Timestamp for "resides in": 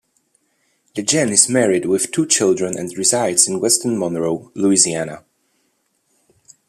2.97-3.59